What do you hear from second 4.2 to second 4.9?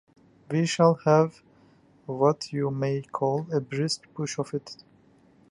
of it.